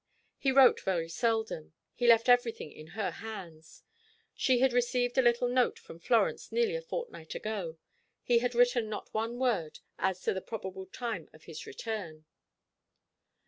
[0.39, 3.83] He wrote very seldom; he left everything in her hands.
[4.33, 7.77] She had received a little note from Florence nearly a fortnight ago.
[8.23, 12.25] He had written not one word as to the probable time of his return.